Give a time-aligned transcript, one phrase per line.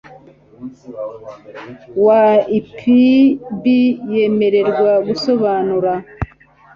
[2.05, 2.23] wa
[2.57, 3.63] ipb
[4.13, 5.93] yemererwa gusobanura